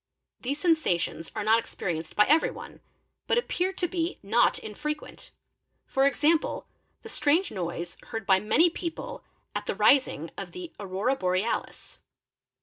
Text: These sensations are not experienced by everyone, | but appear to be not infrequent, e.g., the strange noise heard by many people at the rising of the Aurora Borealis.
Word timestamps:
These 0.39 0.59
sensations 0.59 1.31
are 1.35 1.43
not 1.43 1.59
experienced 1.59 2.15
by 2.15 2.25
everyone, 2.25 2.79
| 3.03 3.27
but 3.27 3.37
appear 3.37 3.71
to 3.73 3.87
be 3.87 4.17
not 4.23 4.57
infrequent, 4.57 5.29
e.g., 5.95 6.17
the 6.17 6.63
strange 7.05 7.51
noise 7.51 7.97
heard 8.07 8.25
by 8.25 8.39
many 8.39 8.71
people 8.71 9.23
at 9.53 9.67
the 9.67 9.75
rising 9.75 10.31
of 10.39 10.53
the 10.53 10.73
Aurora 10.79 11.15
Borealis. 11.15 11.99